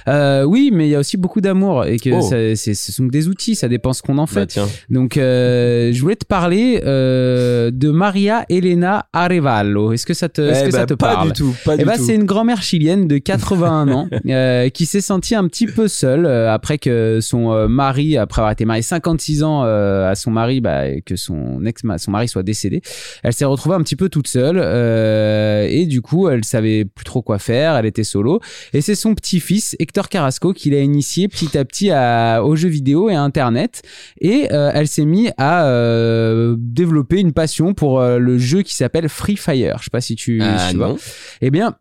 Euh, 0.09 0.43
oui, 0.45 0.71
mais 0.73 0.87
il 0.89 0.91
y 0.91 0.95
a 0.95 0.99
aussi 0.99 1.17
beaucoup 1.17 1.41
d'amour 1.41 1.87
et 1.87 1.99
que 1.99 2.11
Oh. 2.13 2.21
ça- 2.21 2.57
ce 2.57 2.93
sont 2.93 3.07
des 3.07 3.29
outils, 3.29 3.55
ça 3.55 3.69
dépend 3.69 3.93
ce 3.93 4.03
qu'on 4.03 4.19
en 4.19 4.27
fait. 4.27 4.55
Bah. 4.57 4.67
Donc, 4.89 5.17
euh, 5.17 5.93
je 5.93 6.01
voulais 6.01 6.17
te 6.17 6.25
parler 6.27 6.81
de 6.83 7.91
Maria 7.91 8.45
Elena 8.49 9.07
Arevallo. 9.13 9.93
Est-ce 9.93 10.07
que 10.07 10.15
ça 10.15 10.29
te, 10.29 10.41
Eh 10.43 10.67
que 10.67 10.71
ça 10.73 10.81
bah, 10.81 10.87
te 10.87 10.95
pas 10.95 11.15
parle 11.15 11.29
du 11.29 11.33
tout, 11.35 11.55
pas 11.65 11.77
eh 11.79 11.85
ben, 11.85 11.97
tout. 11.97 12.05
c'est 12.05 12.15
une 12.15 12.25
grand-mère 12.25 12.63
chilienne 12.63 13.07
de 13.09 13.19
81 13.19 13.89
ans 13.93 14.09
qui 14.75 14.87
s'est 14.87 15.01
sentie 15.01 15.35
un 15.35 15.47
petit 15.49 15.67
peu 15.67 15.89
seule 15.89 16.27
après 16.27 16.79
que 16.79 17.19
son 17.21 17.69
mari, 17.69 18.17
après 18.17 18.41
avoir 18.41 18.53
été 18.53 18.65
mariée 18.65 18.83
56 18.83 19.43
ans 19.43 19.63
à 19.63 20.15
son 20.15 20.31
mari, 20.31 20.61
bah, 20.61 20.89
et 20.89 21.03
que 21.03 21.17
son 21.17 21.65
ex, 21.65 21.83
son 21.99 22.11
mari 22.11 22.29
soit 22.29 22.43
décédé, 22.43 22.83
elle 23.23 23.33
s'est 23.33 23.45
retrouvée 23.45 23.77
un 23.77 23.83
petit 23.83 23.97
peu 23.97 24.09
toute 24.09 24.29
seule 24.29 24.59
euh, 24.63 25.60
et 25.69 25.87
du 25.87 26.03
coup, 26.03 26.29
elle 26.29 26.45
savait 26.45 26.85
plus 26.85 27.05
trop 27.05 27.23
quoi 27.23 27.39
faire. 27.39 27.77
Elle 27.77 27.87
était 27.87 28.05
solo 28.05 28.41
et 28.73 28.81
c'est 28.81 28.95
son 28.95 29.15
petit-fils 29.15 29.77
Hector 29.79 30.09
Carrasco 30.09 30.53
qui 30.53 30.71
l'a 30.71 30.81
initié 30.81 31.29
petit 31.29 31.57
à 31.57 31.65
petit 31.65 31.91
à, 31.91 32.43
aux 32.45 32.57
jeux 32.57 32.69
vidéo 32.69 33.11
et 33.11 33.15
à 33.15 33.23
Internet 33.23 33.83
et 34.21 34.49
euh, 34.53 34.71
elle 34.75 34.89
s'est 34.89 35.05
mise 35.05 35.33
à 35.37 35.67
euh, 35.67 36.57
développer 36.59 37.21
une 37.21 37.33
passion 37.33 37.75
pour 37.75 38.01
euh, 38.01 38.19
le 38.19 38.39
jeu 38.39 38.63
qui 38.63 38.75
s'appelle 38.75 39.09
Free 39.09 39.37
Fire. 39.37 39.79
Je 39.79 39.85
sais 39.85 39.91
pas 39.91 40.01
si 40.01 40.17
tu, 40.17 40.41
Ah, 40.43 40.59
si 40.59 40.73
tu 40.73 40.77
vois. 40.77 40.97
Eh 41.41 41.51
bien, 41.51 41.77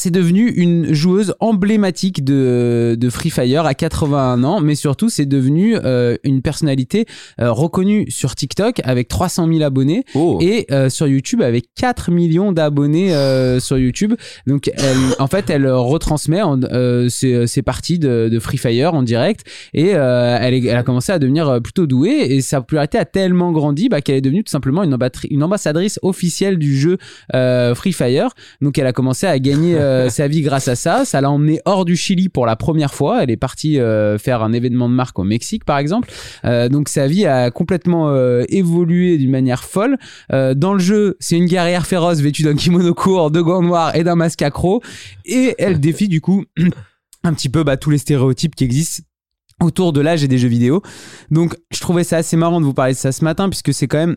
c'est 0.00 0.10
devenu 0.10 0.48
une 0.50 0.92
joueuse 0.94 1.34
emblématique 1.40 2.24
de, 2.24 2.96
de 2.98 3.10
Free 3.10 3.30
Fire 3.30 3.66
à 3.66 3.74
81 3.74 4.42
ans, 4.44 4.60
mais 4.60 4.74
surtout 4.74 5.08
c'est 5.10 5.26
devenu 5.26 5.76
euh, 5.76 6.16
une 6.24 6.40
personnalité 6.42 7.04
euh, 7.40 7.52
reconnue 7.52 8.10
sur 8.10 8.34
TikTok 8.34 8.80
avec 8.84 9.08
300 9.08 9.46
000 9.46 9.62
abonnés 9.62 10.04
Oh. 10.14 10.38
et 10.40 10.66
euh, 10.70 10.88
sur 10.88 11.06
YouTube 11.06 11.42
avec 11.42 11.66
4 11.76 12.10
millions 12.10 12.52
d'abonnés 12.52 13.10
sur 13.60 13.76
YouTube. 13.78 14.14
Donc 14.46 14.70
elle, 14.74 14.96
en 15.18 15.26
fait 15.26 15.50
elle 15.50 15.66
retransmet 15.70 16.40
en, 16.42 16.58
ses, 17.08 17.46
ses 17.46 17.62
parties 17.62 17.98
de, 17.98 18.28
de 18.32 18.38
Free 18.38 18.56
Fire 18.58 18.94
en 18.94 19.02
direct 19.02 19.44
et 19.74 19.88
elle, 19.88 20.54
est- 20.54 20.64
elle 20.64 20.76
a 20.76 20.82
commencé 20.82 21.12
à 21.12 21.18
devenir 21.18 21.60
plutôt 21.62 21.86
douée 21.86 22.26
et 22.30 22.40
sa 22.40 22.60
popularité 22.60 22.98
a 22.98 23.04
tellement 23.04 23.52
grandi 23.52 23.88
bah, 23.88 24.00
qu'elle 24.00 24.16
est 24.16 24.20
devenue 24.20 24.44
tout 24.44 24.50
simplement 24.50 24.82
une, 24.82 25.42
ambassadrice 25.42 25.98
officielle 26.02 26.58
du 26.58 26.78
jeu 26.78 26.96
Free 27.32 27.92
Fire. 27.92 28.30
Donc 28.60 28.78
elle 28.78 28.86
a 28.86 28.92
commencé 28.92 29.26
à 29.26 29.38
gagner 29.38 29.76
euh, 29.90 30.08
sa 30.08 30.28
vie 30.28 30.42
grâce 30.42 30.68
à 30.68 30.76
ça. 30.76 31.04
Ça 31.04 31.20
l'a 31.20 31.30
emmenée 31.30 31.60
hors 31.64 31.84
du 31.84 31.96
Chili 31.96 32.28
pour 32.28 32.46
la 32.46 32.56
première 32.56 32.94
fois. 32.94 33.22
Elle 33.22 33.30
est 33.30 33.36
partie 33.36 33.78
euh, 33.78 34.18
faire 34.18 34.42
un 34.42 34.52
événement 34.52 34.88
de 34.88 34.94
marque 34.94 35.18
au 35.18 35.24
Mexique 35.24 35.64
par 35.64 35.78
exemple. 35.78 36.10
Euh, 36.44 36.68
donc 36.68 36.88
sa 36.88 37.06
vie 37.06 37.26
a 37.26 37.50
complètement 37.50 37.80
évolué 38.48 39.18
d'une 39.18 39.30
manière 39.30 39.64
folle. 39.64 39.98
Dans 40.30 40.72
le 40.72 40.78
jeu, 40.78 41.16
c'est 41.20 41.36
une 41.36 41.46
guerrière 41.46 41.86
féroce 41.86 42.20
vêtue 42.20 42.42
d'un 42.42 42.54
kimono 42.54 42.94
court, 42.94 43.30
de 43.30 43.40
gants 43.40 43.62
noirs 43.62 43.94
et 43.96 44.04
d'un 44.04 44.14
masque 44.14 44.42
accro. 44.42 44.82
Et 45.24 45.54
elle 45.58 45.80
défie 45.80 46.08
du 46.08 46.20
coup 46.20 46.44
un 47.24 47.34
petit 47.34 47.48
peu 47.48 47.64
bah, 47.64 47.76
tous 47.76 47.90
les 47.90 47.98
stéréotypes 47.98 48.54
qui 48.54 48.64
existent 48.64 49.02
autour 49.60 49.92
de 49.92 50.00
l'âge 50.00 50.24
et 50.24 50.28
des 50.28 50.38
jeux 50.38 50.48
vidéo. 50.48 50.82
Donc 51.30 51.56
je 51.70 51.80
trouvais 51.80 52.04
ça 52.04 52.18
assez 52.18 52.36
marrant 52.36 52.60
de 52.60 52.66
vous 52.66 52.74
parler 52.74 52.94
de 52.94 52.98
ça 52.98 53.12
ce 53.12 53.24
matin 53.24 53.48
puisque 53.48 53.74
c'est 53.74 53.86
quand 53.86 53.98
même 53.98 54.16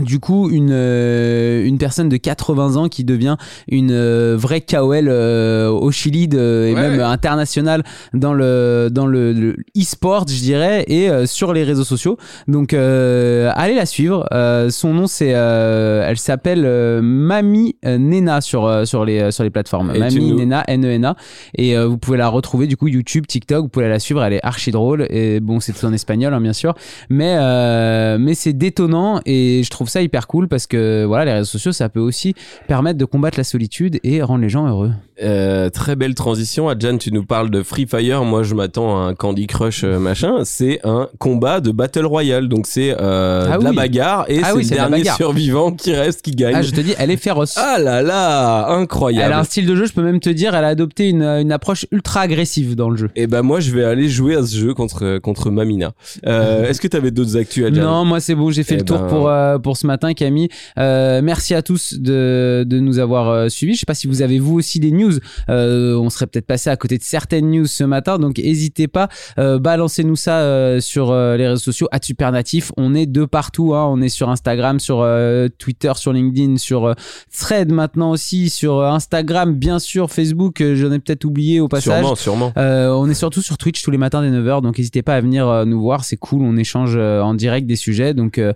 du 0.00 0.20
coup 0.20 0.48
une 0.48 0.70
euh, 0.72 1.64
une 1.66 1.76
personne 1.76 2.08
de 2.08 2.16
80 2.16 2.76
ans 2.76 2.88
qui 2.88 3.04
devient 3.04 3.36
une 3.68 3.90
euh, 3.92 4.36
vraie 4.38 4.62
KOL 4.62 5.08
euh, 5.08 5.68
au 5.68 5.90
Chili 5.92 6.28
de, 6.28 6.66
et 6.70 6.74
Ouais. 6.74 6.88
même 6.88 7.00
internationale 7.00 7.82
dans 8.14 8.32
le 8.32 8.88
dans 8.90 9.06
le, 9.06 9.32
le 9.34 9.56
e-sport 9.78 10.24
je 10.26 10.40
dirais 10.40 10.84
et 10.88 11.10
euh, 11.10 11.26
sur 11.26 11.52
les 11.52 11.62
réseaux 11.62 11.84
sociaux. 11.84 12.16
Donc 12.48 12.72
euh, 12.72 13.50
allez 13.54 13.74
la 13.74 13.84
suivre. 13.84 14.26
Euh, 14.32 14.70
son 14.70 14.94
nom 14.94 15.06
c'est 15.06 15.32
euh, 15.34 16.06
elle 16.08 16.16
s'appelle 16.16 16.62
euh, 16.64 17.02
Mami 17.02 17.76
Nena 17.84 18.40
sur 18.40 18.64
euh, 18.64 18.86
sur 18.86 19.04
les 19.04 19.30
sur 19.30 19.44
les 19.44 19.50
plateformes. 19.50 19.92
Et 19.94 19.98
Mami 19.98 20.32
Nena 20.32 20.64
N 20.68 20.86
E 20.86 20.88
N 20.90 21.04
A. 21.04 21.16
Et 21.54 21.76
euh, 21.76 21.86
vous 21.86 21.98
pouvez 21.98 22.16
la 22.16 22.28
retrouver 22.28 22.66
du 22.66 22.78
coup 22.78 22.88
YouTube 22.88 23.26
TikTok. 23.26 23.62
Vous 23.64 23.68
pouvez 23.68 23.90
la 23.90 23.98
suivre. 23.98 24.24
Elle 24.24 24.32
est 24.32 24.44
archi 24.44 24.70
drôle. 24.70 25.06
Et 25.10 25.40
bon 25.40 25.60
c'est 25.60 25.74
tout 25.74 25.84
en 25.84 25.92
espagnol 25.92 26.32
hein, 26.32 26.40
bien 26.40 26.54
sûr. 26.54 26.74
Mais 27.10 27.36
euh, 27.38 28.16
mais 28.18 28.32
c'est 28.34 28.54
détonnant. 28.54 29.20
Et 29.26 29.60
je 29.62 29.68
trouve 29.70 29.81
ça 29.88 30.02
hyper 30.02 30.26
cool 30.26 30.48
parce 30.48 30.66
que 30.66 31.04
voilà 31.04 31.24
les 31.24 31.32
réseaux 31.32 31.44
sociaux 31.46 31.72
ça 31.72 31.88
peut 31.88 32.00
aussi 32.00 32.34
permettre 32.68 32.98
de 32.98 33.04
combattre 33.04 33.38
la 33.38 33.44
solitude 33.44 33.98
et 34.04 34.22
rendre 34.22 34.42
les 34.42 34.48
gens 34.48 34.66
heureux 34.66 34.90
Euh, 35.22 35.70
très 35.70 35.94
belle 35.94 36.14
transition. 36.16 36.68
Adjan, 36.68 36.98
tu 36.98 37.12
nous 37.12 37.24
parles 37.24 37.48
de 37.50 37.62
Free 37.62 37.86
Fire. 37.86 38.24
Moi, 38.24 38.42
je 38.42 38.54
m'attends 38.56 38.98
à 39.00 39.06
un 39.08 39.14
Candy 39.14 39.46
Crush 39.46 39.84
euh, 39.84 40.00
machin. 40.00 40.38
C'est 40.44 40.80
un 40.82 41.08
combat 41.18 41.60
de 41.60 41.70
Battle 41.70 42.06
Royale. 42.06 42.48
Donc, 42.48 42.66
c'est 42.66 42.96
euh, 42.98 43.48
Ah 43.52 43.58
de 43.58 43.62
la 43.64 43.72
bagarre 43.72 44.24
et 44.28 44.40
Ah 44.42 44.48
c'est 44.48 44.52
oui, 44.56 44.62
le 44.64 44.70
dernier 44.70 45.04
survivant 45.04 45.70
qui 45.70 45.94
reste 45.94 46.22
qui 46.22 46.32
gagne. 46.32 46.54
ah 46.56 46.62
je 46.62 46.72
te 46.72 46.80
dis 46.80 46.94
elle 46.98 47.10
est 47.12 47.16
féroce 47.16 47.54
Ah 47.56 47.78
là 47.78 48.02
là, 48.02 48.68
incroyable. 48.72 49.26
elle 49.26 49.32
a 49.32 49.38
un 49.38 49.44
style 49.44 49.66
de 49.66 49.76
jeu 49.76 49.84
je 49.86 49.92
peux 49.92 50.02
même 50.02 50.18
te 50.18 50.30
dire 50.30 50.54
elle 50.56 50.64
a 50.64 50.68
adopté 50.68 51.08
une, 51.08 51.22
une 51.22 51.52
approche 51.52 51.86
ultra 51.92 52.22
agressive 52.22 52.74
dans 52.74 52.90
le 52.90 52.96
jeu 52.96 53.10
Et 53.14 53.26
ben 53.28 53.42
moi, 53.42 53.60
je 53.60 53.70
vais 53.70 53.84
aller 53.84 54.08
jouer 54.08 54.34
à 54.34 54.42
ce 54.44 54.56
jeu 54.56 54.74
contre 54.74 55.18
contre 55.18 55.50
Mamina. 55.50 55.92
Euh, 56.26 56.64
Est-ce 56.68 56.80
que 56.80 56.88
tu 56.88 56.96
avais 56.96 57.10
d'autres 57.12 57.36
actus, 57.36 57.64
Adjan 57.66 57.82
Non, 57.82 58.04
moi 58.04 58.18
c'est 58.18 58.34
bon, 58.34 58.50
j'ai 58.50 58.64
fait 58.64 58.74
Eh 58.74 58.78
le 58.78 58.84
tour 58.84 58.98
ben- 58.98 59.06
pour 59.08 59.71
pour 59.72 59.78
ce 59.78 59.86
matin, 59.86 60.12
Camille. 60.12 60.50
Euh, 60.78 61.22
merci 61.24 61.54
à 61.54 61.62
tous 61.62 61.94
de 61.94 62.62
de 62.68 62.78
nous 62.78 62.98
avoir 62.98 63.30
euh, 63.30 63.48
suivis. 63.48 63.72
Je 63.72 63.80
sais 63.80 63.86
pas 63.86 63.94
si 63.94 64.06
vous 64.06 64.20
avez 64.20 64.38
vous 64.38 64.58
aussi 64.58 64.80
des 64.80 64.90
news. 64.90 65.14
Euh, 65.48 65.96
on 65.96 66.10
serait 66.10 66.26
peut-être 66.26 66.46
passé 66.46 66.68
à 66.68 66.76
côté 66.76 66.98
de 66.98 67.02
certaines 67.02 67.50
news 67.50 67.64
ce 67.64 67.84
matin, 67.84 68.18
donc 68.18 68.36
n'hésitez 68.36 68.86
pas. 68.86 69.08
Euh, 69.38 69.58
balancez-nous 69.58 70.14
ça 70.14 70.40
euh, 70.40 70.80
sur 70.80 71.10
euh, 71.10 71.38
les 71.38 71.48
réseaux 71.48 71.62
sociaux. 71.62 71.88
À 71.90 72.00
Supernatif, 72.02 72.70
on 72.76 72.94
est 72.94 73.06
de 73.06 73.24
partout. 73.24 73.74
Hein. 73.74 73.88
On 73.90 74.02
est 74.02 74.10
sur 74.10 74.28
Instagram, 74.28 74.78
sur 74.78 75.00
euh, 75.00 75.48
Twitter, 75.56 75.92
sur 75.96 76.12
LinkedIn, 76.12 76.58
sur 76.58 76.94
Thread 77.34 77.72
maintenant 77.72 78.10
aussi, 78.10 78.50
sur 78.50 78.82
Instagram, 78.82 79.54
bien 79.54 79.78
sûr, 79.78 80.10
Facebook. 80.10 80.62
J'en 80.62 80.92
ai 80.92 80.98
peut-être 80.98 81.24
oublié 81.24 81.60
au 81.60 81.68
passage. 81.68 82.00
Sûrement, 82.00 82.14
sûrement. 82.14 82.52
Euh, 82.58 82.90
on 82.90 83.08
est 83.08 83.14
surtout 83.14 83.40
sur 83.40 83.56
Twitch 83.56 83.82
tous 83.82 83.90
les 83.90 83.96
matins 83.96 84.20
dès 84.20 84.36
9h, 84.36 84.60
donc 84.60 84.76
n'hésitez 84.76 85.00
pas 85.00 85.14
à 85.14 85.20
venir 85.22 85.64
nous 85.64 85.80
voir, 85.80 86.04
c'est 86.04 86.18
cool, 86.18 86.42
on 86.42 86.58
échange 86.58 86.92
euh, 86.94 87.22
en 87.22 87.32
direct 87.32 87.66
des 87.66 87.76
sujets. 87.76 88.12
Donc 88.12 88.36
euh, 88.36 88.52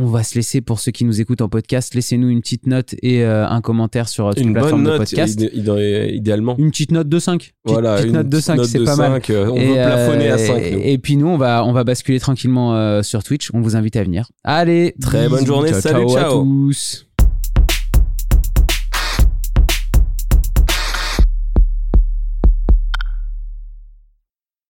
on 0.00 0.06
va 0.06 0.22
se 0.22 0.34
laisser, 0.36 0.60
pour 0.60 0.80
ceux 0.80 0.92
qui 0.92 1.04
nous 1.04 1.20
écoutent 1.20 1.40
en 1.40 1.48
podcast, 1.48 1.94
laissez-nous 1.94 2.28
une 2.28 2.40
petite 2.40 2.66
note 2.66 2.94
et 3.02 3.24
euh, 3.24 3.46
un 3.48 3.60
commentaire 3.60 4.08
sur 4.08 4.28
euh, 4.28 4.32
Une 4.36 4.44
bonne 4.46 4.52
plateformes 4.54 4.84
de 4.84 4.96
podcast. 4.96 5.34
idé- 5.40 5.50
idé- 5.54 6.10
idéalement. 6.14 6.56
Une 6.58 6.70
petite 6.70 6.92
note 6.92 7.08
de 7.08 7.18
5. 7.18 7.38
Petite, 7.38 7.52
Voilà, 7.64 7.94
petite 7.96 8.06
une 8.08 8.12
note 8.14 8.26
de 8.28 8.30
petite 8.36 8.44
5, 8.46 8.56
note 8.56 8.66
c'est 8.66 8.84
pas 8.84 8.96
mal. 8.96 9.12
5, 9.12 9.30
euh, 9.30 9.50
On 9.50 9.56
Et, 9.56 9.66
veut 9.68 9.74
plafonner 9.74 10.30
euh, 10.30 10.34
à 10.34 10.38
5. 10.38 10.54
nous. 10.72 10.80
Et 10.84 10.98
puis 10.98 11.16
nous, 11.16 11.26
on 11.28 11.36
va, 11.36 11.64
on 11.64 11.72
va 11.72 11.84
basculer 11.84 12.20
tranquillement 12.20 12.74
euh, 12.76 13.02
sur 13.02 13.22
Twitch. 13.24 13.50
On 13.54 13.60
vous 13.60 13.74
invite 13.76 13.96
à 13.96 14.04
venir. 14.04 14.28
Allez, 14.44 14.94
Très 15.00 15.28
bonne 15.28 15.44
journée, 15.46 15.72
salut, 15.72 16.04
à 16.04 16.08
ciao. 16.08 16.42
tous. 16.44 17.07